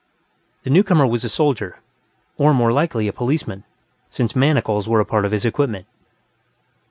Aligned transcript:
The 0.63 0.71
newcomer 0.71 1.05
was 1.05 1.23
a 1.23 1.29
soldier, 1.29 1.77
or, 2.35 2.55
more 2.55 2.71
likely, 2.71 3.07
a 3.07 3.13
policeman, 3.13 3.65
since 4.09 4.35
manacles 4.35 4.89
were 4.89 4.99
a 4.99 5.05
part 5.05 5.25
of 5.25 5.31
his 5.31 5.45
equipment. 5.45 5.85